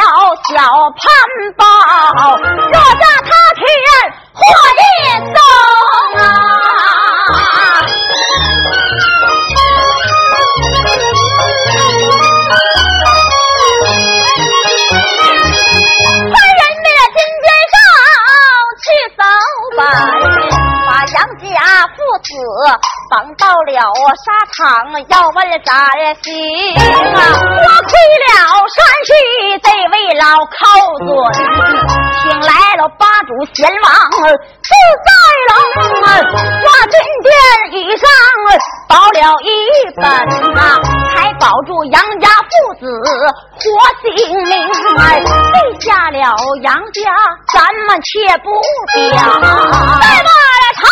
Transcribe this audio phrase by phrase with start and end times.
[0.00, 0.06] 小
[0.48, 0.56] 小
[0.96, 0.98] 潘
[1.58, 1.62] 豹，
[2.38, 3.62] 若下他天。
[4.32, 4.40] 火
[4.78, 4.80] 一
[5.26, 5.36] 松
[6.16, 6.22] 啊！
[16.32, 17.76] 派人的金边上
[18.80, 18.84] 去
[19.18, 19.20] 扫
[19.76, 19.78] 板，
[20.88, 21.44] 把杨家
[21.88, 22.28] 父子
[23.10, 23.76] 绑到了
[24.24, 24.58] 沙场，
[25.08, 25.68] 要问斩
[26.22, 26.26] 刑
[27.14, 27.20] 啊！
[27.36, 27.92] 多亏
[28.24, 28.26] 了
[28.70, 29.08] 山西
[29.58, 29.66] 贼
[30.20, 30.52] 老寇
[31.00, 31.08] 准。
[32.20, 34.68] 请来了八主贤王自
[35.06, 35.10] 在
[35.48, 35.50] 龙，
[36.02, 37.32] 挂金殿
[37.72, 38.04] 以上
[38.86, 39.48] 保了一
[39.96, 40.04] 本
[40.58, 40.60] 啊，
[41.14, 42.84] 还保住杨家父子
[43.54, 43.60] 活
[44.02, 44.06] 性
[44.44, 44.52] 命。
[44.68, 46.18] 立下了
[46.62, 47.00] 杨家，
[47.54, 47.56] 咱
[47.86, 48.46] 们却不
[48.92, 49.16] 表。
[50.00, 50.28] 再把
[50.76, 50.82] 朝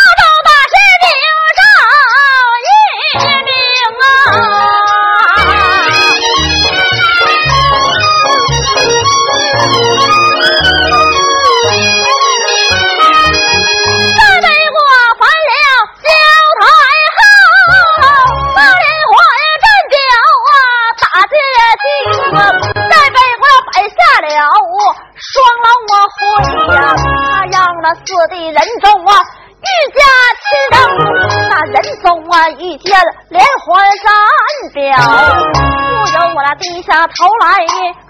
[34.98, 37.46] 不由我那低下头来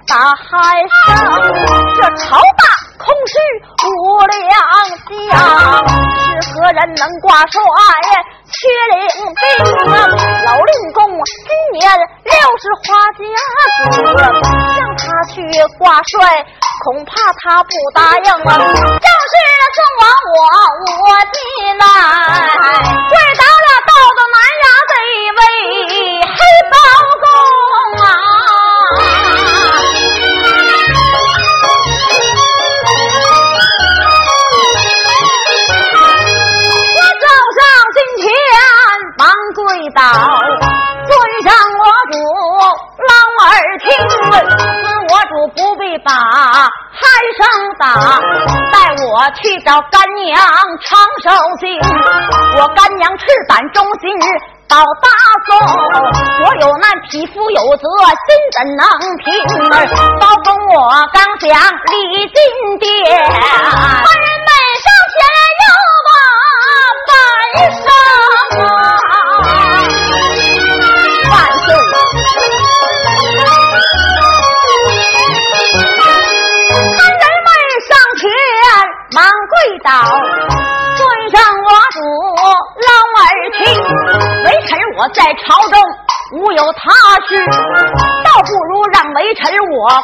[0.07, 0.43] 打嗨
[1.07, 1.09] 声，
[1.97, 2.69] 这朝大。
[2.99, 3.33] 空虚
[3.87, 3.89] 无
[4.27, 4.37] 良
[5.31, 5.33] 将，
[6.43, 7.57] 是何人能挂帅
[8.45, 8.53] 缺
[8.91, 8.99] 领
[9.33, 9.41] 兵
[9.95, 9.95] 啊？
[10.45, 11.81] 老令公今年
[12.25, 13.19] 六十花甲
[13.95, 13.97] 子，
[14.79, 15.01] 让他
[15.33, 15.37] 去
[15.79, 16.19] 挂帅，
[16.85, 17.11] 恐怕
[17.41, 18.51] 他不答应啊。
[18.59, 20.37] 正是那宋王我
[20.99, 21.39] 我进
[21.79, 21.83] 来，
[23.09, 23.43] 跪倒
[46.05, 46.13] 打
[46.99, 47.05] 鼾
[47.37, 47.47] 声
[47.79, 47.87] 打，
[48.73, 50.39] 带我去找干娘
[50.83, 51.31] 长寿
[51.61, 51.81] 星，
[52.59, 54.11] 我干娘赤胆忠心
[54.69, 55.09] 保大
[55.47, 55.51] 宋，
[56.45, 57.85] 我有难匹夫有责，
[58.27, 58.83] 心怎能
[59.19, 59.27] 平？
[60.21, 60.79] 包公我
[61.13, 61.97] 刚想礼
[62.29, 62.39] 金
[62.79, 62.89] 殿，
[63.27, 64.51] 官人们
[64.85, 65.41] 上前来
[89.79, 89.95] 我挂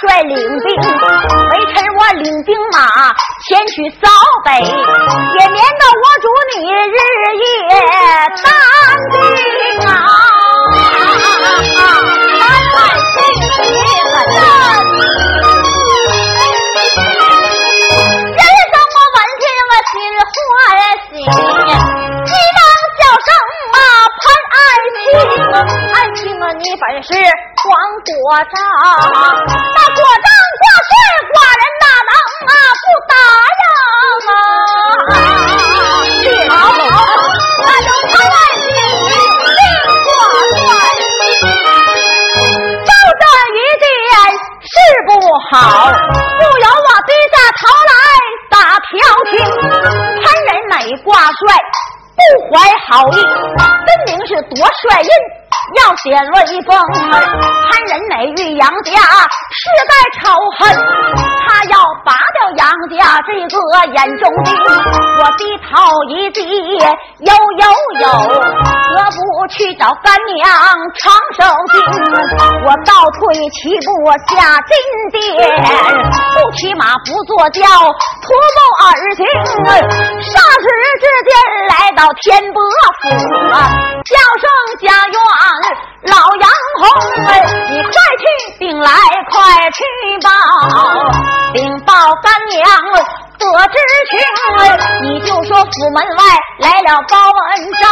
[0.00, 3.14] 帅领兵，微臣我领兵马
[3.46, 4.10] 前去扫
[4.44, 5.62] 北，也免
[28.30, 30.30] 国璋，那国璋
[30.60, 30.94] 挂帅，
[31.34, 32.14] 寡人哪能
[32.46, 33.12] 啊不答
[33.58, 33.62] 应
[34.30, 34.32] 啊？
[36.54, 36.54] 好，
[37.66, 38.62] 那就盼爱卿
[39.50, 39.58] 令
[40.06, 40.08] 挂
[40.46, 40.62] 帅，
[42.86, 43.82] 照这一件
[44.62, 44.72] 事
[45.08, 45.10] 不
[45.50, 45.58] 好，
[45.90, 47.60] 不由我低下头
[47.90, 47.92] 来
[48.48, 48.94] 打调
[49.32, 49.34] 停。
[51.40, 51.42] 帅
[52.16, 52.52] 不怀
[52.86, 53.18] 好意，
[53.58, 55.08] 分明是多帅印。
[55.76, 56.68] 要显威风，
[56.98, 57.69] 潘仁美
[58.36, 58.92] 玉杨家
[59.50, 60.22] 世代仇
[60.58, 60.60] 恨，
[61.46, 63.62] 他要拔掉杨家这个
[63.94, 64.48] 眼中钉。
[65.18, 65.68] 我低头
[66.08, 66.38] 一计，
[67.18, 67.64] 有有
[68.00, 69.18] 有，何不
[69.48, 70.48] 去找干娘
[70.96, 71.38] 长寿
[71.72, 71.76] 金？
[72.64, 73.88] 我倒退七步
[74.28, 74.72] 下金
[75.12, 75.20] 殿，
[76.52, 79.24] 骑马不坐轿，徒步而行。
[80.20, 80.66] 霎时
[81.00, 81.30] 之间
[81.68, 82.62] 来到天伯
[83.00, 83.08] 府，
[84.04, 84.44] 叫声
[84.80, 85.16] 家园。
[86.02, 86.48] 老杨
[86.80, 86.82] 红
[87.28, 87.30] 哎，
[87.70, 88.24] 你快去
[88.58, 88.90] 禀来，
[89.30, 89.84] 快去
[90.22, 90.30] 报，
[91.52, 91.92] 禀报
[92.22, 92.58] 干娘
[93.38, 93.76] 得知
[94.10, 94.12] 情，
[95.02, 96.22] 你就说府门外
[96.58, 97.82] 来了高文章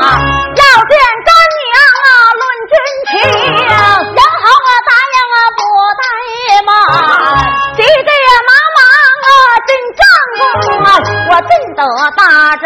[0.00, 0.18] 啊，
[0.56, 1.30] 要见干
[1.60, 1.70] 娘
[2.04, 2.74] 啊，论军
[3.08, 3.14] 情，
[3.68, 5.60] 杨好啊，答应啊，不
[6.00, 6.02] 怠
[6.64, 6.70] 慢，
[10.36, 10.88] 真仗啊，
[11.30, 11.82] 我真得
[12.16, 12.20] 大
[12.56, 12.64] 战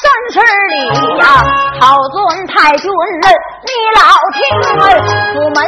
[0.00, 0.34] 三十
[0.68, 0.72] 里
[1.18, 1.22] 呀，
[1.80, 2.16] 好尊
[2.46, 2.84] 太君。
[3.62, 4.00] 你老
[4.32, 4.38] 听，
[5.34, 5.64] 府门外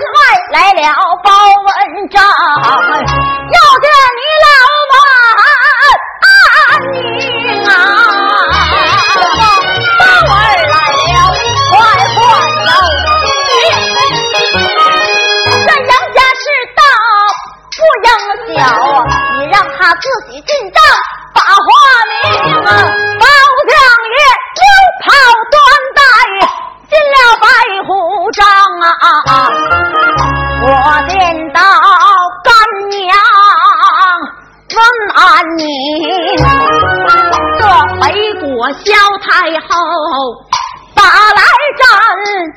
[0.53, 0.81] 来了
[1.23, 1.27] 包
[1.65, 1.69] 文
[2.09, 3.87] 章，要见
[4.17, 4.49] 你老
[4.91, 4.97] 板
[6.25, 6.27] 安
[6.93, 6.97] 宁
[7.65, 7.71] 啊！
[9.99, 10.03] 包
[10.33, 10.75] 儿来
[11.09, 11.17] 了，
[11.71, 11.73] 快
[12.15, 12.17] 快
[12.65, 12.69] 走！
[15.67, 16.45] 这杨家是
[16.77, 16.81] 道
[17.77, 18.07] 不应
[18.57, 18.61] 小，
[19.39, 20.79] 你让他自己进帐
[21.39, 21.67] 把话
[22.11, 22.15] 明
[22.67, 22.69] 啊！
[23.21, 23.25] 包
[23.69, 23.73] 相
[24.11, 24.19] 爷
[24.59, 24.63] 溜
[25.05, 25.07] 跑
[25.53, 25.57] 端
[25.95, 26.01] 带。
[26.91, 27.47] 进了白
[27.87, 27.89] 虎
[28.33, 28.43] 帐
[28.83, 29.07] 啊！
[30.61, 30.67] 我
[31.09, 31.15] 见
[31.53, 31.61] 到
[32.43, 32.47] 干
[32.91, 32.99] 娘
[34.75, 34.79] 问
[35.15, 35.19] 安
[35.57, 35.63] 宁，
[37.59, 37.63] 这
[38.01, 38.03] 回
[38.41, 38.87] 国萧
[39.23, 39.27] 太
[39.61, 39.71] 后
[40.95, 41.41] 打来
[41.79, 41.81] 战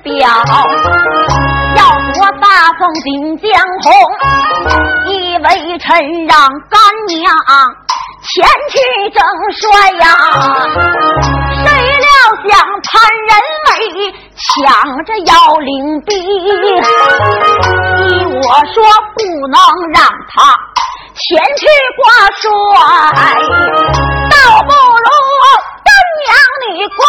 [0.04, 0.12] 表，
[1.75, 1.80] 要
[2.19, 2.45] 我大
[2.80, 3.45] 封锦江
[3.84, 3.86] 红，
[5.07, 5.45] 一为
[5.80, 5.88] 臣
[6.25, 7.22] 让干娘
[8.23, 8.77] 前去
[9.09, 9.19] 征
[9.59, 9.62] 帅
[10.00, 10.03] 呀。
[11.63, 11.65] 谁
[11.97, 12.07] 料
[12.47, 12.51] 想
[12.83, 12.89] 潘
[13.27, 13.31] 仁
[13.65, 13.69] 美
[14.38, 14.44] 抢
[15.06, 15.69] 着要领
[16.01, 16.12] 兵，
[18.07, 18.39] 依我
[18.73, 18.75] 说
[19.15, 19.57] 不能
[19.94, 19.97] 让
[20.29, 20.33] 他
[21.15, 21.19] 前
[21.57, 21.62] 去
[21.97, 22.01] 挂
[22.39, 22.45] 帅，
[24.29, 24.33] 倒
[24.63, 25.07] 不如
[25.83, 25.89] 干
[26.21, 26.29] 娘
[26.62, 27.00] 你挂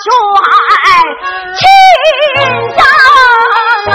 [0.00, 0.06] 帅
[1.58, 1.60] 亲
[2.74, 2.78] 征
[3.92, 3.94] 啊！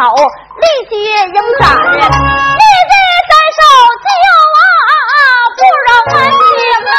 [0.00, 1.12] 好，立即应
[1.60, 2.08] 战，立即
[3.28, 3.60] 斩首
[4.00, 4.08] 救
[4.56, 4.64] 啊，
[5.58, 6.40] 不容安宁
[6.88, 6.96] 啊！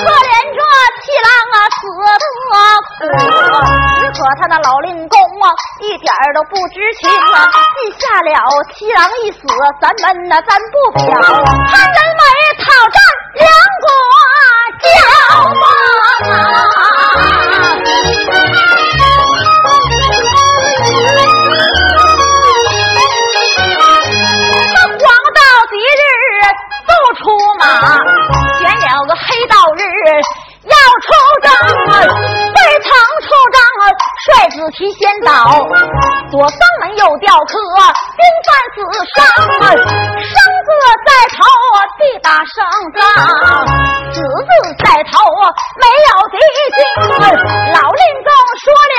[0.00, 0.60] 可怜这
[1.02, 2.24] 七郎啊，死得苦。
[4.16, 5.52] 可他那老令公啊，
[5.82, 7.44] 一点都不知情啊！
[7.76, 8.32] 记下了
[8.74, 9.40] 七郎一死，
[9.78, 10.74] 咱们呢咱不
[11.04, 12.24] 表，他人为
[12.64, 12.96] 讨战
[13.36, 13.46] 两
[13.82, 13.86] 国
[14.82, 14.86] 交
[15.52, 15.62] 锋
[16.32, 16.34] 啊！
[24.74, 24.98] 那黄
[25.34, 26.02] 道吉日
[26.86, 27.24] 不出
[27.58, 27.62] 马，
[28.58, 29.80] 选了个黑道日
[30.64, 31.08] 要出
[31.42, 31.46] 征。
[34.26, 35.30] 帅子提先到，
[36.32, 37.54] 左方门右吊客，
[38.18, 38.82] 兵犯死
[39.14, 39.22] 伤，
[39.62, 40.34] 生
[40.66, 40.68] 子
[41.06, 41.46] 在头，
[41.94, 43.06] 地打胜仗，
[44.10, 44.50] 死字
[44.82, 45.22] 在头，
[45.78, 46.36] 没有敌
[46.74, 46.82] 情。
[47.70, 48.74] 老令公说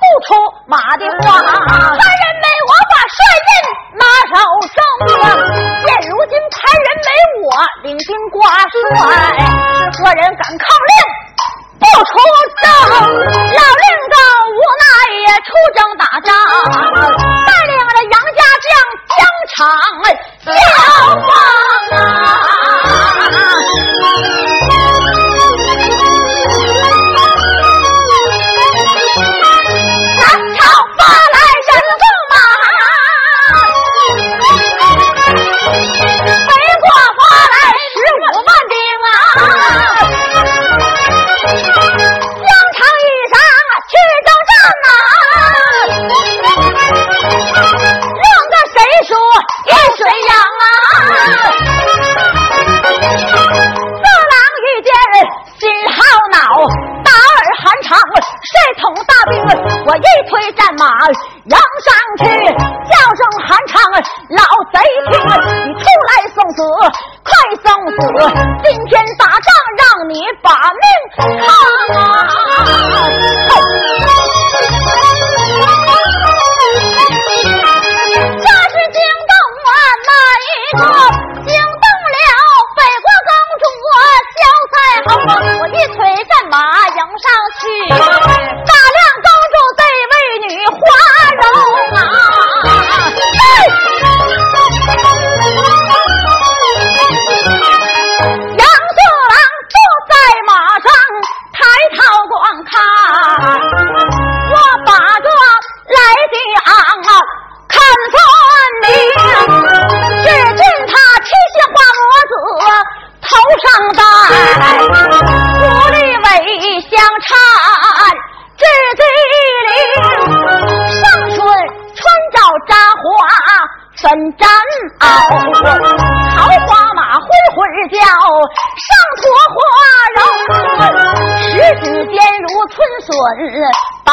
[0.00, 0.32] 不出
[0.64, 3.52] 马的话，派人没我把帅印
[4.00, 4.34] 拿手
[4.72, 4.80] 中，
[5.84, 7.12] 现如今派人没
[7.44, 8.72] 我领兵挂帅，
[9.92, 10.96] 是何人敢抗令？
[11.76, 12.16] 不出
[12.62, 12.64] 征，
[12.96, 13.84] 老令
[14.64, 14.84] 公无奈
[15.44, 16.32] 出征打仗，
[17.44, 18.66] 带领着杨家将
[19.10, 19.18] 疆
[19.54, 19.56] 场
[20.42, 20.48] 消
[21.14, 21.22] 亡
[21.92, 22.23] 啊！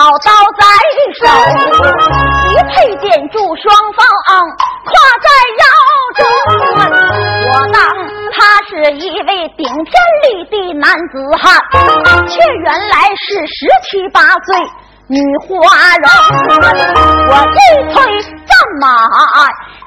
[0.01, 0.65] 宝刀在
[1.21, 1.21] 手，
[2.49, 4.01] 一佩剑助双方，
[4.89, 5.29] 挎在
[5.61, 5.63] 腰
[6.17, 6.19] 中。
[7.45, 7.77] 我当
[8.33, 8.35] 他
[8.67, 11.61] 是一位顶天立地男子汉，
[12.27, 14.57] 却原来是十七八岁
[15.05, 15.45] 女花
[15.97, 16.09] 容。
[17.29, 17.59] 我一
[17.93, 18.87] 推战马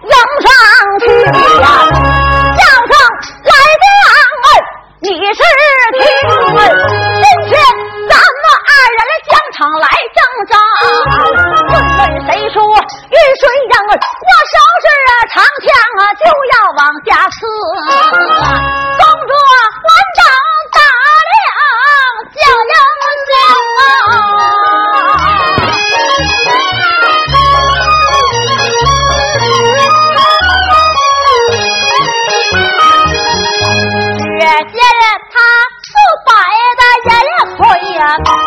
[0.04, 0.46] 迎上
[1.00, 1.04] 去
[1.60, 1.66] 呀，
[2.54, 2.94] 叫上
[3.42, 3.50] 来
[3.82, 4.13] 将，
[5.04, 5.36] 你是
[5.92, 6.00] 听
[6.54, 6.58] 闻？
[6.64, 7.52] 今天
[8.08, 9.84] 咱们二人来疆场来
[10.16, 10.56] 征战，
[11.68, 13.76] 问问谁输与谁赢？
[13.84, 14.86] 我手是
[15.28, 15.68] 长枪
[16.00, 17.36] 啊，就要往下刺。
[18.96, 19.32] 公主
[19.84, 19.86] 还
[20.16, 20.24] 当
[20.72, 20.80] 大
[21.28, 21.36] 梁
[22.32, 22.74] 将英
[23.28, 23.36] 雄
[24.08, 24.32] 啊！
[38.16, 38.43] ah.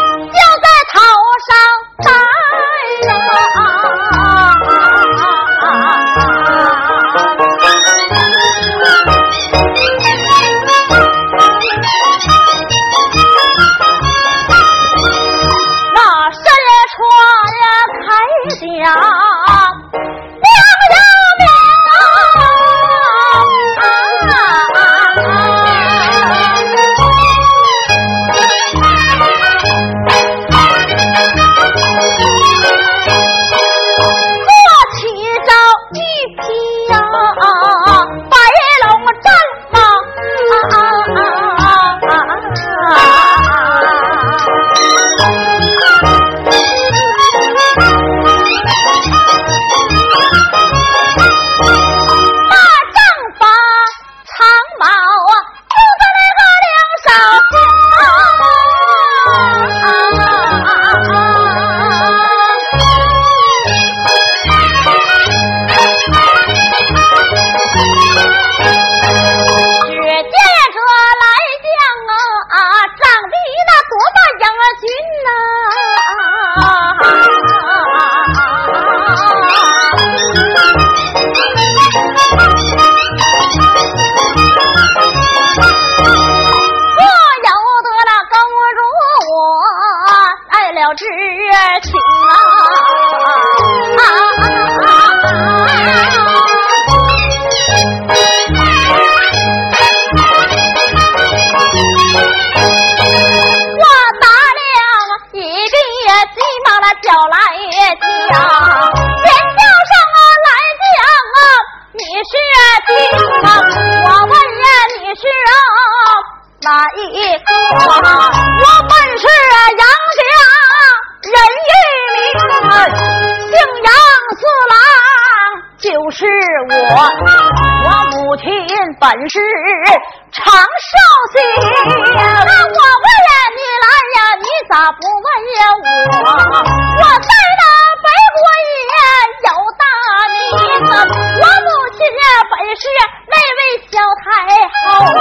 [141.39, 142.81] 我母亲呀本是
[143.29, 144.25] 那位小太
[144.73, 144.75] 后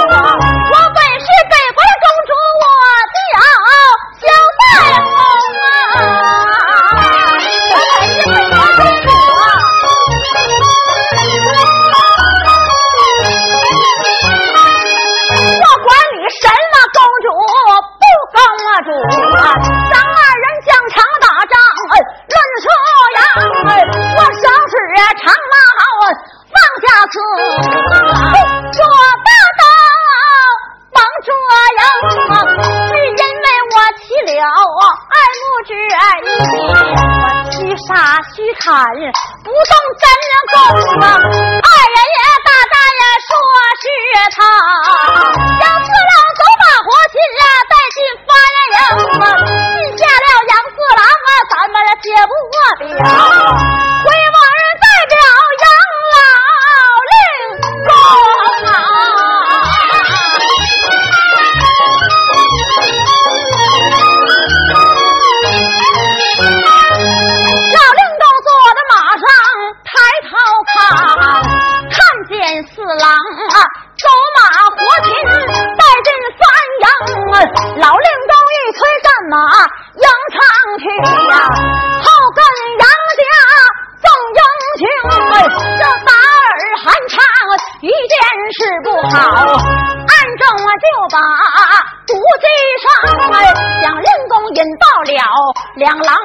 [0.09, 0.15] 啊，
[0.73, 0.99] 我本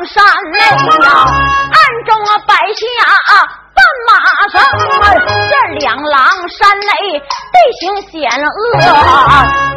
[0.06, 0.58] 山内
[1.04, 1.06] 呀，
[1.72, 1.76] 暗
[2.06, 2.80] 中啊摆下
[3.74, 4.10] 绊马
[4.50, 4.54] 绳。
[5.50, 8.52] 这两狼山内地形险恶，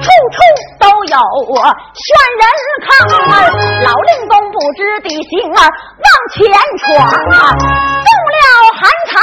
[0.01, 0.37] 处处
[0.79, 1.17] 都有
[1.93, 2.05] 悬
[2.39, 2.43] 人
[2.85, 2.85] 坑。
[3.83, 5.61] 老令公不知地形啊，
[6.03, 6.35] 往前
[6.79, 6.83] 闯
[7.31, 8.37] 啊，中了
[8.79, 9.13] 寒长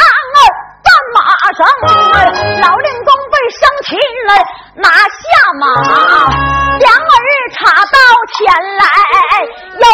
[1.33, 1.61] 马绳。
[2.61, 3.91] 老令公被生擒
[4.27, 4.31] 了，
[4.77, 5.21] 拿下
[5.59, 5.65] 马。
[6.79, 7.97] 两儿插刀
[8.33, 8.37] 前
[8.77, 8.81] 来
[9.79, 9.85] 有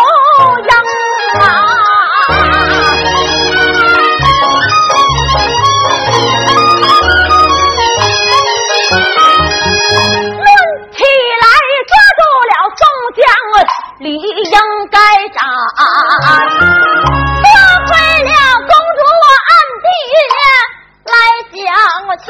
[0.59, 0.71] 应
[1.41, 1.43] 啊！
[10.39, 10.47] 论
[10.93, 10.99] 起
[11.41, 11.45] 来
[11.89, 12.81] 抓住了宋
[13.17, 13.23] 江，
[13.99, 14.57] 理应
[14.91, 14.97] 该
[15.29, 15.37] 斩；
[17.45, 17.47] 夺
[17.87, 17.91] 回
[18.25, 19.51] 了公主我，暗
[19.83, 19.87] 地
[21.09, 21.15] 来
[21.53, 21.57] 讲
[22.19, 22.27] 情，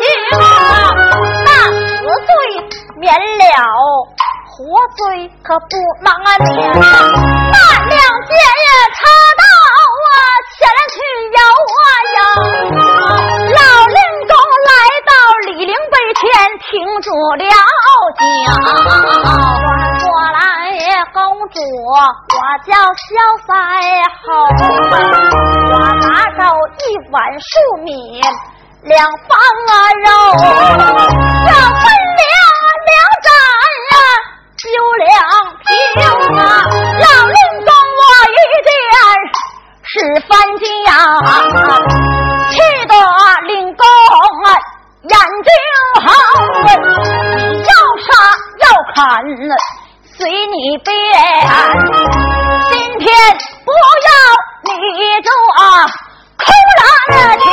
[1.44, 1.82] 那死
[2.26, 2.30] 罪
[2.96, 3.42] 免了。
[4.50, 4.56] 活
[4.96, 5.62] 罪可不
[6.02, 6.06] 能
[6.50, 7.94] 免，那两
[8.26, 9.00] 件呀，插
[9.38, 9.42] 刀
[10.04, 10.10] 啊，
[10.58, 10.96] 前来去
[11.36, 11.38] 要
[11.68, 11.78] 我
[12.16, 12.18] 呀。
[13.54, 14.32] 老令公
[14.66, 14.70] 来
[15.06, 15.10] 到
[15.46, 16.26] 李陵碑前，
[16.58, 16.66] 停
[17.02, 17.54] 住了脚。
[18.18, 18.90] 我
[20.02, 20.36] 过来，
[21.12, 21.16] 公
[21.50, 21.96] 主，我
[22.66, 23.06] 叫萧
[23.46, 23.48] 赛
[24.24, 24.26] 后，
[24.90, 26.36] 我拿着
[26.80, 27.48] 一碗粟
[27.84, 27.88] 米，
[28.82, 29.36] 两方
[29.68, 29.72] 啊
[30.04, 30.08] 肉，
[31.46, 31.82] 要分
[32.18, 32.30] 两
[32.86, 32.90] 两
[33.24, 33.28] 盏
[33.92, 33.94] 啊。
[34.58, 34.64] 酒
[34.98, 35.06] 两
[35.64, 35.66] 瓶
[36.38, 38.70] 啊，老令公我一见
[39.84, 39.90] 是
[40.28, 40.66] 翻江，
[42.50, 42.54] 气
[42.86, 42.92] 得
[43.46, 43.82] 令公
[44.44, 44.46] 啊
[45.02, 45.12] 眼
[45.44, 45.48] 睛
[45.94, 46.06] 红，
[47.64, 47.70] 要
[48.04, 48.08] 杀
[48.60, 48.64] 要
[48.94, 48.96] 砍
[50.16, 50.88] 随你便，
[52.70, 53.06] 今天
[53.64, 54.08] 不要
[54.64, 54.68] 你
[55.22, 55.28] 这
[56.38, 56.46] 空
[56.78, 57.18] 兰情啊！
[57.18, 57.46] 好啊，连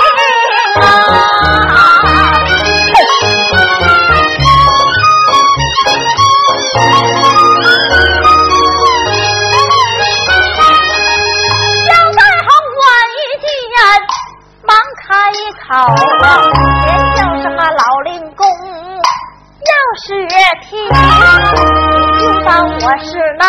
[22.85, 23.45] 我是那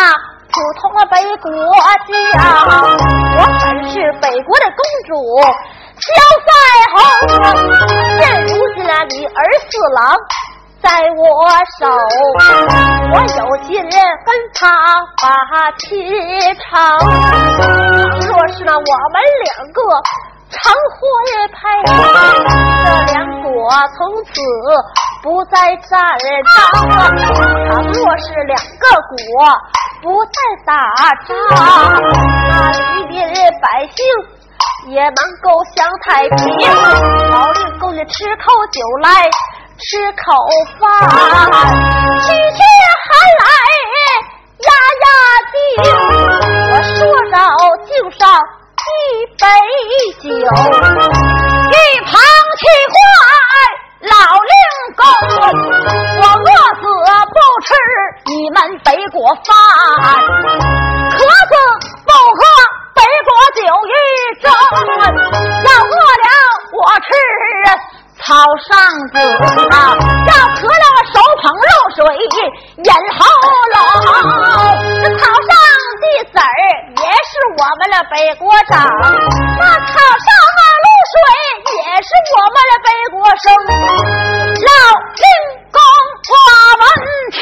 [0.49, 1.51] 普通的北国
[2.07, 2.39] 家，
[3.37, 5.11] 我本是北国的公主
[5.99, 6.07] 萧
[6.45, 6.49] 赛
[6.93, 6.97] 红，
[8.19, 9.99] 现如今啊你儿四郎
[10.81, 10.85] 在
[11.17, 11.21] 我
[11.79, 11.81] 手，
[13.13, 13.27] 我有
[13.63, 14.59] 心跟他
[15.21, 15.23] 把
[15.79, 15.85] 亲
[16.55, 16.65] 成，
[18.27, 18.81] 若是呢我
[19.11, 19.79] 们两个。
[20.49, 21.03] 成婚
[21.51, 21.91] 配，这
[23.11, 23.51] 两国
[23.97, 24.31] 从此
[25.21, 26.25] 不再战争。
[27.67, 29.19] 倘若是两个国
[30.01, 30.31] 不再
[30.65, 30.71] 打
[31.27, 31.29] 仗，
[32.47, 32.79] 那黎
[33.09, 33.19] 民
[33.59, 33.99] 百姓
[34.87, 35.11] 也能
[35.43, 36.37] 够享太平，
[37.29, 39.29] 老六够你吃口酒来
[39.77, 40.25] 吃口
[40.79, 40.81] 饭，
[42.21, 42.57] 今天
[43.03, 43.07] 还
[43.43, 43.45] 来
[44.63, 44.71] 压
[45.03, 45.05] 压
[45.51, 45.59] 惊，
[46.71, 46.97] 我说
[47.29, 47.35] 少
[47.85, 48.23] 敬上
[48.87, 48.89] 一
[49.35, 49.43] 杯
[50.21, 50.25] 酒，
[51.69, 52.11] 一旁
[52.57, 52.97] 去换
[54.09, 54.56] 老六。
[54.97, 56.49] 告状，我饿
[56.81, 56.83] 死
[57.29, 57.69] 不吃
[58.25, 59.53] 你们北国饭，
[61.11, 61.53] 渴死
[62.03, 62.41] 不喝
[62.95, 63.93] 北国酒一
[64.41, 64.45] 盅，
[65.63, 66.27] 要饿了
[66.73, 67.07] 我吃
[68.19, 68.25] 草
[68.67, 68.73] 上
[69.13, 69.15] 子
[69.69, 69.75] 啊，
[70.27, 71.97] 要渴了手捧露水
[72.83, 73.19] 咽喉
[73.73, 73.77] 咙，
[75.19, 75.49] 草上
[76.01, 76.41] 的籽儿
[76.97, 78.73] 也是我们的北国长，
[79.59, 81.15] 那草上啊露水。
[81.75, 83.45] 也是我们的背锅生。
[84.63, 84.71] 老
[85.15, 85.21] 君
[85.71, 85.77] 公
[86.27, 86.35] 我
[86.79, 86.83] 闻
[87.31, 87.41] 听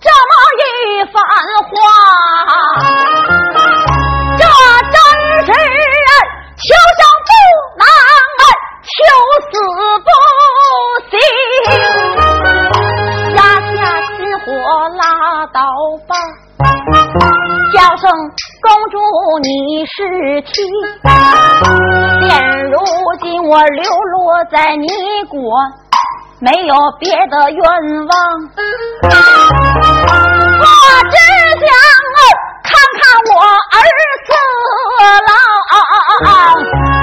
[0.00, 1.14] 这么一番
[1.68, 3.03] 话。
[18.94, 19.00] 祝
[19.40, 20.62] 你是妻，
[22.28, 22.30] 现
[22.70, 22.78] 如
[23.20, 24.86] 今我流落在你
[25.28, 25.58] 国，
[26.38, 27.60] 没有别的愿
[28.06, 28.16] 望，
[30.60, 30.64] 我
[31.10, 31.16] 只
[31.58, 31.66] 想
[32.62, 33.02] 看看
[33.34, 33.36] 我
[33.72, 33.82] 儿
[34.28, 34.30] 子
[35.26, 36.93] 了。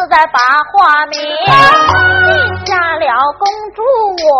[0.00, 0.40] 父子在把
[0.72, 1.20] 话明，
[2.64, 3.04] 记下了
[3.38, 4.32] 公主，我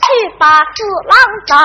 [0.00, 0.06] 去
[0.38, 0.64] 把四
[1.04, 1.12] 郎
[1.46, 1.54] 找，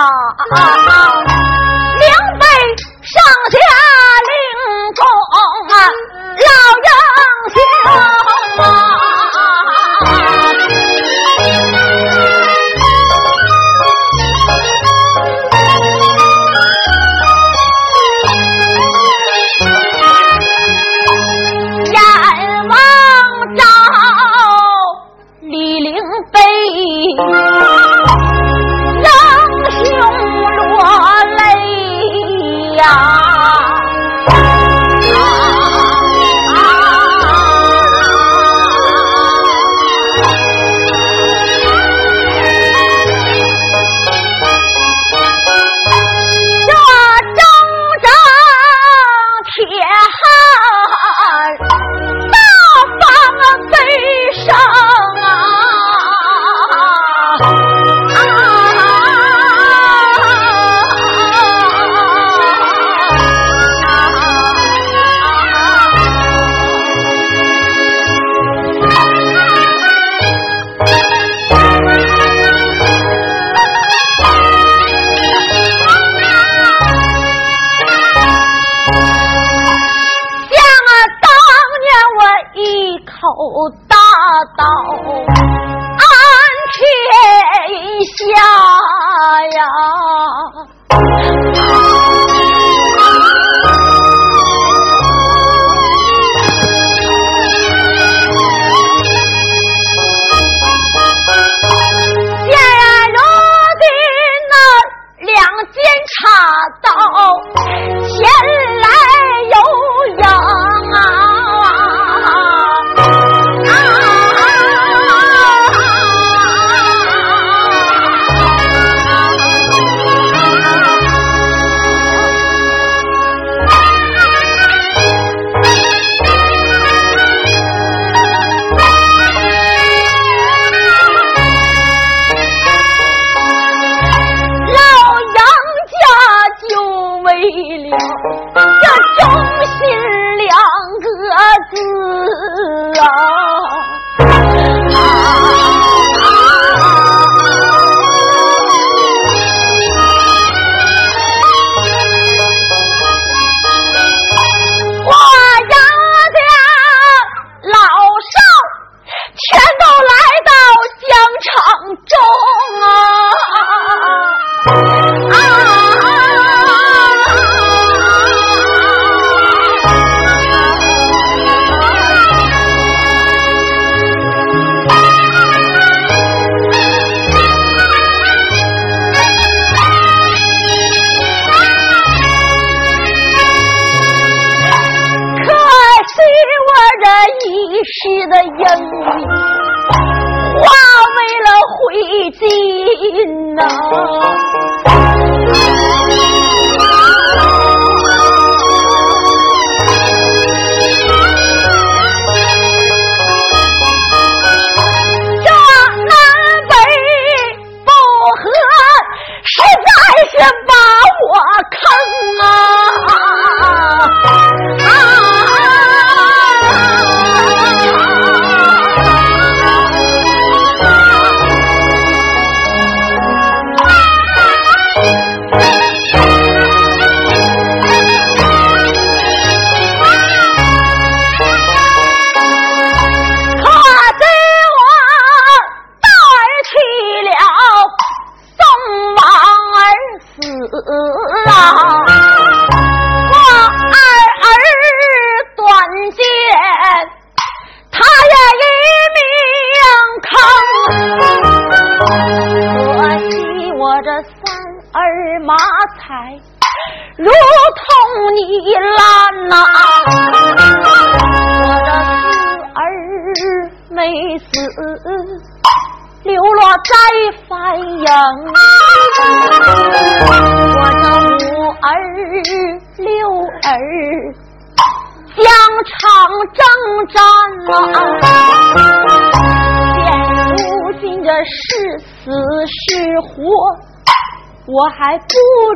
[284.78, 285.26] 我还不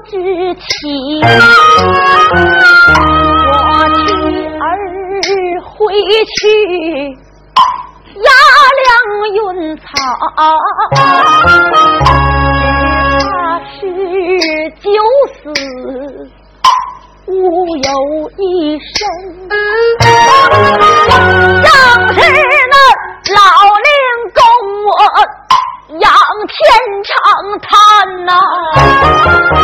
[0.05, 0.11] 知
[0.53, 0.61] 情。
[3.47, 3.49] 我
[3.97, 3.99] 妻
[4.59, 4.61] 儿
[5.63, 5.73] 回
[6.37, 6.39] 去。
[8.21, 8.29] 压
[8.77, 8.85] 粮
[9.33, 9.39] 运
[9.77, 9.81] 草，
[13.25, 13.33] 怕
[13.71, 13.73] 是
[14.83, 14.85] 九
[15.33, 15.33] 死
[17.25, 17.31] 无
[17.77, 17.89] 有
[18.37, 18.39] 一
[18.77, 18.89] 生。
[21.63, 21.65] 正
[22.13, 22.19] 是
[26.72, 28.32] 天长叹呐，
[29.51, 29.61] 来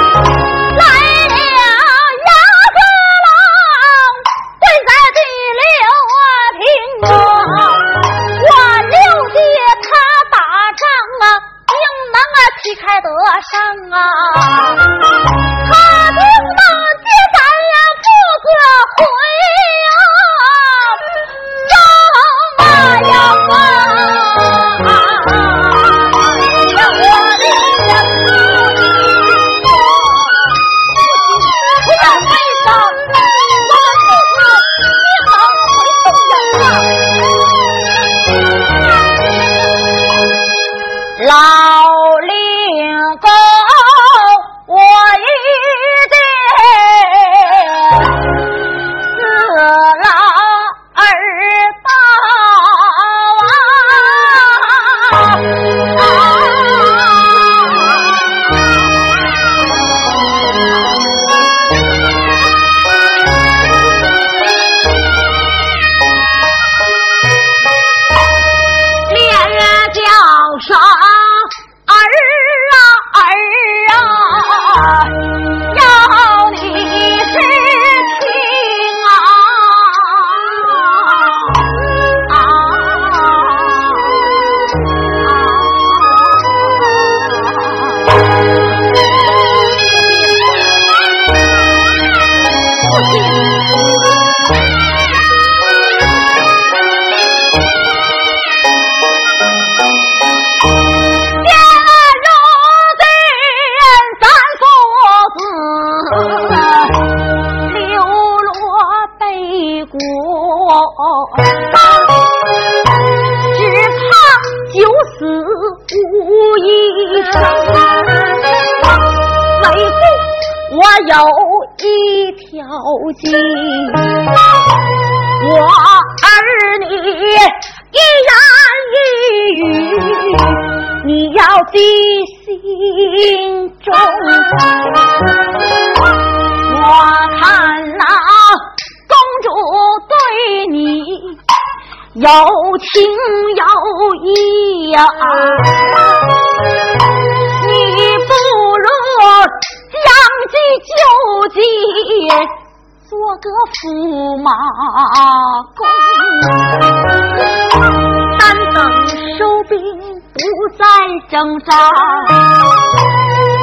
[161.38, 161.78] 再征战，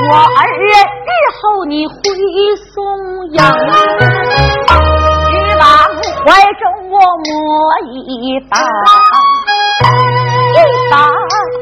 [0.09, 0.71] 我儿日
[1.43, 1.95] 后你回
[2.73, 2.73] 松
[3.33, 3.43] 阳，
[4.69, 5.63] 只把。
[6.25, 7.29] 怀中我摸
[7.91, 7.93] 一
[8.49, 8.53] 把，
[10.53, 10.57] 一
[10.89, 10.95] 把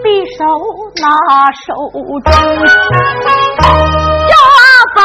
[0.05, 0.07] 匕
[0.37, 0.41] 首
[1.01, 1.05] 拿
[1.65, 1.67] 手
[2.21, 2.29] 中。
[4.29, 4.31] 这
[4.95, 5.01] 本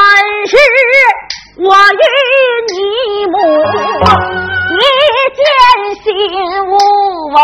[0.45, 0.51] 是
[1.59, 2.03] 我与
[2.67, 2.75] 你
[3.31, 3.35] 母
[4.73, 4.75] 一
[5.37, 5.39] 见
[6.03, 6.05] 心
[6.67, 6.71] 悟
[7.33, 7.39] 啊，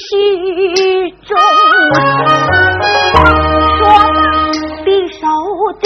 [0.00, 1.36] 戏中
[3.76, 3.84] 说
[4.82, 5.22] 匕首
[5.78, 5.84] 递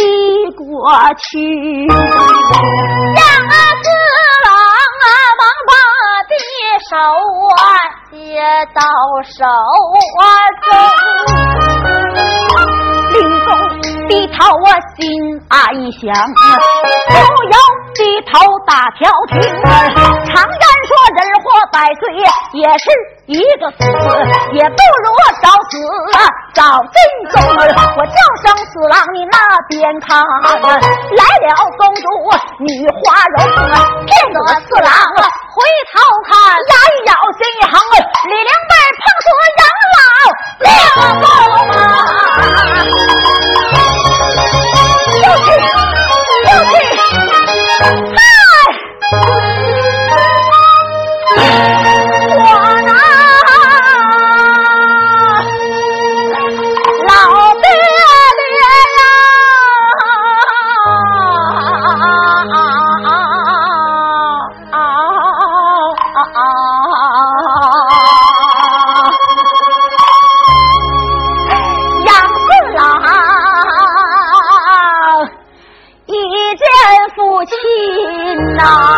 [0.54, 0.64] 过
[1.18, 1.26] 去
[1.88, 3.86] 让那色
[4.44, 4.48] 狼
[5.02, 5.04] 啊
[5.36, 5.72] 忙把
[6.30, 6.32] 匕
[6.88, 6.94] 首
[7.56, 7.62] 啊
[8.12, 8.14] 接
[8.72, 8.78] 到
[9.24, 9.42] 手
[10.20, 10.22] 啊
[10.62, 10.70] 中
[13.14, 13.48] 临走。
[14.08, 15.02] 低头我心
[15.48, 15.58] 安
[15.90, 16.02] 想
[17.10, 17.18] 不
[17.50, 17.54] 由
[17.94, 17.98] 低
[18.30, 18.32] 头
[18.66, 19.40] 打条停
[20.26, 20.64] 长烟
[21.74, 22.00] 百岁
[22.52, 22.86] 也是
[23.26, 23.82] 一个死，
[24.54, 25.10] 也不如
[25.42, 25.82] 早死
[26.54, 26.62] 早
[26.94, 26.96] 真
[27.32, 27.34] 宗。
[27.50, 28.14] 我叫
[28.44, 29.36] 声四郎，你那
[29.68, 32.06] 边看，来了公主
[32.60, 32.70] 女
[33.02, 33.42] 花容，
[34.06, 34.94] 骗得四郎
[35.50, 35.58] 回
[35.90, 35.98] 头
[36.30, 37.74] 看，牙一咬心一横，
[38.30, 38.72] 李两辈
[39.02, 39.26] 碰出
[39.58, 39.98] 杨老
[40.60, 40.70] 两
[41.20, 42.93] 公。
[72.06, 72.46] 养父
[72.76, 72.80] 老，
[76.06, 76.12] 一
[76.56, 76.64] 见
[77.14, 77.52] 父亲
[78.56, 78.93] 呐。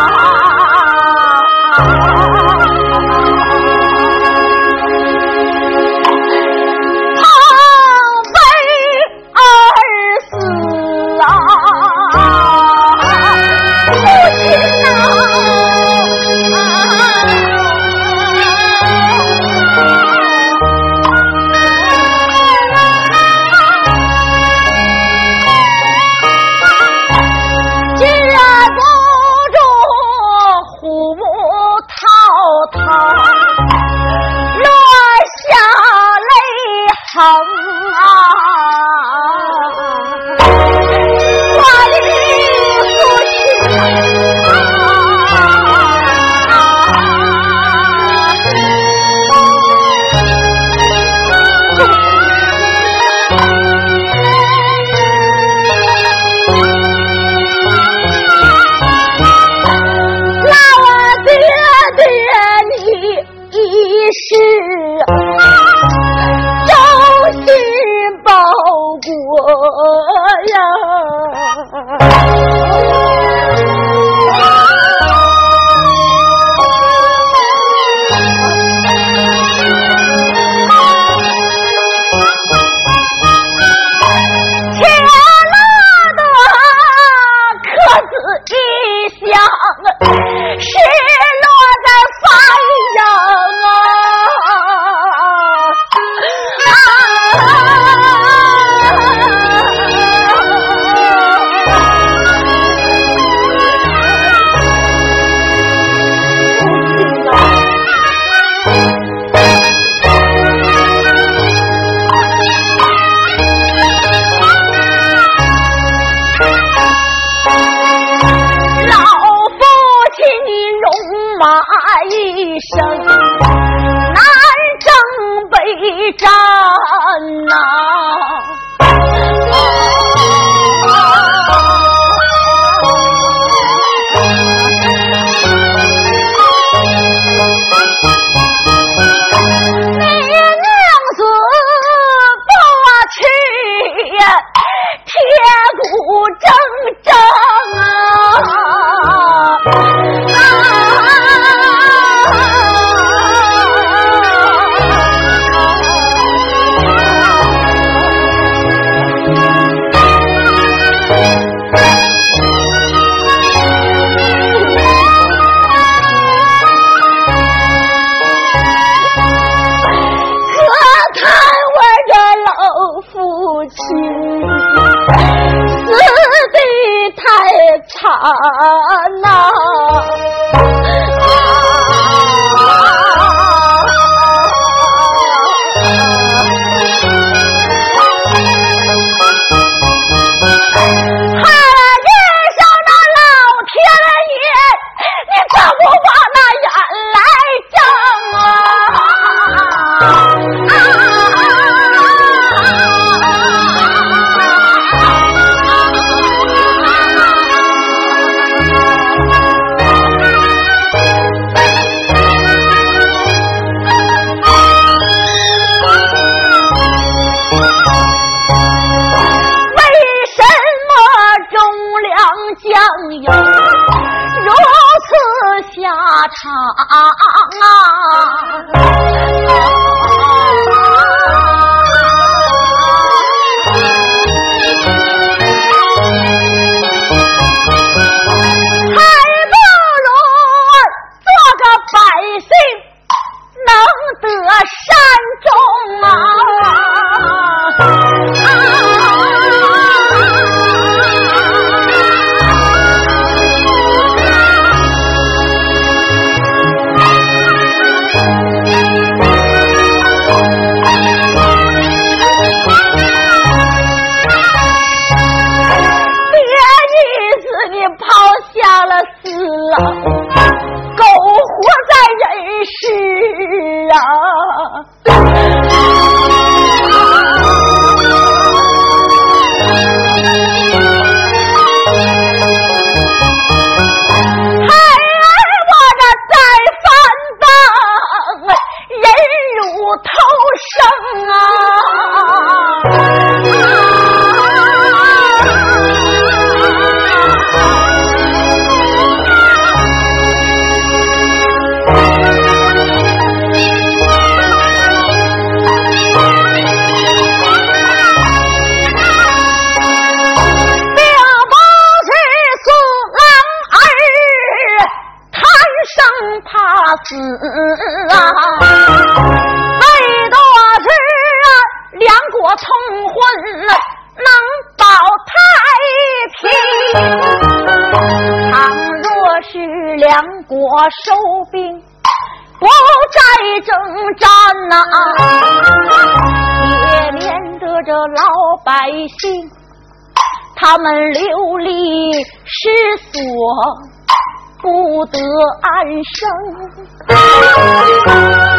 [344.61, 345.19] 不得
[345.63, 345.67] 安
[346.15, 346.19] 生。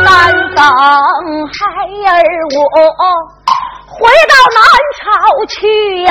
[0.06, 0.10] 但
[0.56, 0.60] 等
[1.48, 1.58] 孩
[2.08, 2.14] 儿
[2.56, 2.60] 我
[3.90, 4.58] 回到南
[5.00, 5.02] 朝
[5.50, 5.58] 去
[6.04, 6.10] 呀，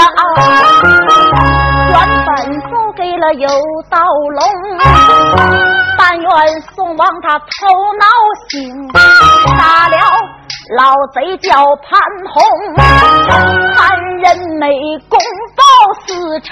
[1.88, 1.94] 原
[2.26, 2.28] 本
[2.62, 3.48] 走给了有
[3.88, 3.94] 道
[4.34, 4.42] 龙，
[5.96, 6.28] 但愿
[6.74, 7.44] 宋王他头
[8.00, 8.04] 脑
[8.48, 8.54] 醒，
[9.56, 9.96] 杀了
[10.74, 12.42] 老贼叫潘洪，
[12.74, 14.24] 残忍
[14.58, 14.66] 没
[15.08, 15.16] 功。
[15.54, 15.62] 报
[16.04, 16.50] 私仇，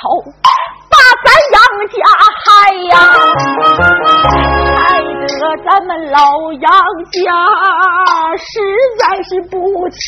[0.88, 0.94] 把
[1.24, 1.58] 咱杨
[1.90, 1.96] 家
[2.44, 2.46] 害
[2.90, 2.92] 呀，
[4.76, 5.28] 害得
[5.64, 6.18] 咱们老
[6.52, 6.70] 杨
[7.10, 7.18] 家
[8.38, 8.46] 实
[9.00, 9.56] 在是不
[9.90, 9.98] 轻。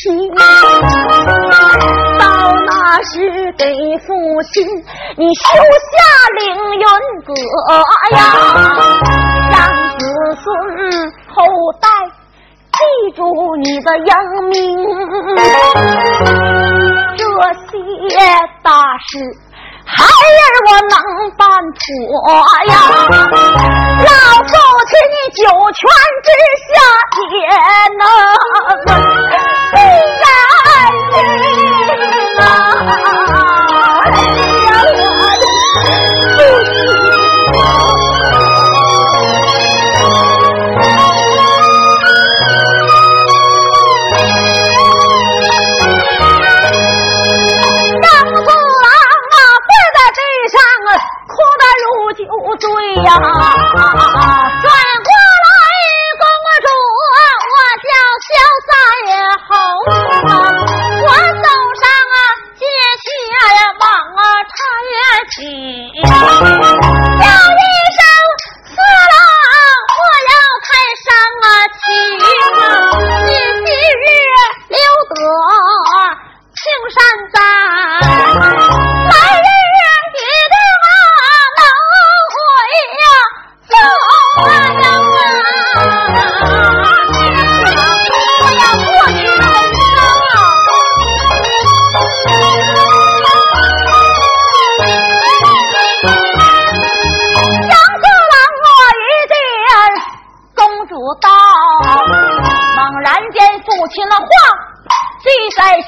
[2.18, 2.24] 到
[2.64, 3.64] 那时给
[4.06, 4.06] 父
[4.52, 4.54] 亲
[5.16, 5.42] 你修
[5.90, 5.94] 下
[6.38, 6.44] 凌
[6.74, 6.84] 云
[7.24, 7.34] 阁
[8.12, 8.18] 呀，
[9.50, 9.54] 让
[9.98, 10.00] 子
[10.36, 10.44] 孙
[11.28, 11.34] 后
[11.80, 11.84] 代
[12.76, 12.82] 记
[13.16, 13.20] 住
[13.56, 14.10] 你的英
[14.50, 14.54] 名。
[17.16, 17.20] 这
[18.08, 18.14] 些
[18.62, 18.70] 大
[19.08, 19.10] 事，
[19.84, 20.06] 孩儿
[20.66, 20.94] 我能
[21.36, 21.80] 办妥
[22.66, 22.72] 呀！
[23.98, 24.10] 老
[24.44, 24.52] 父
[24.88, 25.40] 亲，你九
[25.72, 25.78] 泉
[26.22, 26.28] 之
[26.66, 26.74] 下
[27.32, 27.34] 也
[27.96, 28.02] 能
[29.30, 29.36] 安
[29.72, 29.76] 心
[32.38, 32.40] 啊！
[53.04, 53.14] 呀。
[53.14, 53.84] 啊
[54.20, 54.45] 啊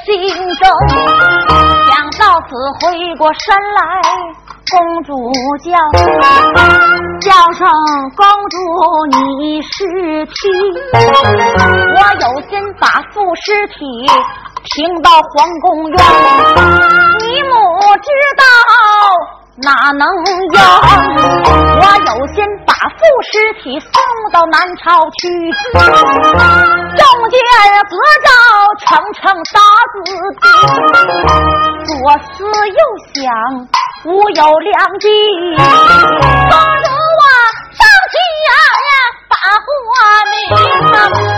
[0.05, 0.07] 心
[0.57, 0.63] 中
[1.87, 2.49] 想到此
[2.81, 2.87] 回
[3.17, 3.81] 过神来，
[4.71, 5.11] 公主
[5.65, 5.67] 叫
[7.21, 7.67] 叫声
[8.15, 8.21] 公
[8.51, 8.57] 主，
[9.07, 9.67] 你是
[10.27, 10.37] 听，
[10.93, 13.77] 我有心把父尸体
[14.65, 15.97] 停到皇宫院，
[17.21, 17.55] 你母
[18.03, 18.45] 知道。
[19.61, 20.57] 哪能用？
[21.81, 22.99] 我有心把副
[23.33, 23.91] 尸体送
[24.33, 25.29] 到南朝去，
[25.75, 27.37] 中间
[27.91, 28.29] 隔着
[28.87, 29.21] 层层
[29.53, 29.59] 大
[30.05, 30.07] 字，
[31.87, 31.91] 左
[32.23, 32.29] 思
[32.69, 32.79] 右
[33.15, 33.19] 想，
[34.05, 35.09] 无有良计。
[35.59, 36.87] 公主
[37.19, 37.27] 啊，
[37.75, 37.83] 上
[38.13, 38.51] 去呀
[39.49, 39.91] 呀，把话
[40.29, 40.37] 明，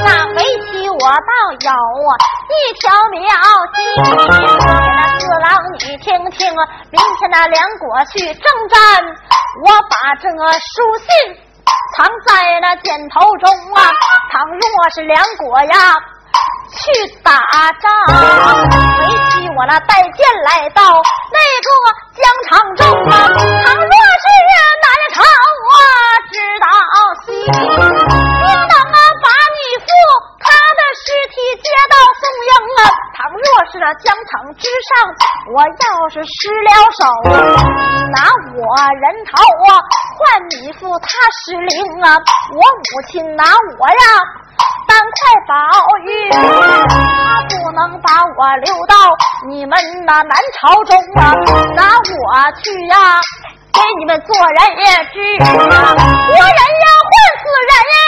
[0.05, 3.21] 那围棋我倒有一条妙
[3.75, 6.51] 计，那四郎你听听，
[6.91, 8.05] 明天那梁国。
[8.13, 8.79] 去征战，
[9.65, 11.07] 我把这书信
[11.97, 13.79] 藏在那箭头中啊。
[14.33, 14.61] 倘若
[14.93, 15.95] 是梁国呀
[16.73, 16.83] 去
[17.23, 17.33] 打
[17.81, 17.85] 仗，
[18.97, 19.01] 回
[19.31, 20.83] 起我那带剑来到
[21.33, 21.69] 那个
[22.17, 23.13] 疆场中啊。
[23.29, 23.93] 倘若
[24.23, 24.27] 是
[24.81, 25.77] 南朝啊
[26.31, 26.67] 知道
[27.27, 29.87] 信，应当啊把你父
[30.39, 32.81] 他的尸体接到宋营啊。
[33.17, 34.91] 倘若是那疆场之上，
[35.55, 37.01] 我要是失了手。
[38.13, 38.19] 拿
[38.57, 38.63] 我
[38.95, 39.31] 人头
[39.69, 39.79] 啊
[40.19, 40.19] 换
[40.51, 41.07] 你父他
[41.45, 42.19] 失灵啊！
[42.53, 43.45] 我母亲拿
[43.79, 43.95] 我呀
[44.87, 45.53] 三块宝
[46.05, 48.95] 玉，他不能把我留到
[49.49, 49.73] 你们
[50.07, 51.21] 那南朝中啊！
[51.75, 52.27] 拿我
[52.63, 52.95] 去呀
[53.73, 54.59] 给你们做人
[55.13, 55.45] 质啊！
[55.49, 58.00] 活人呀换死人呀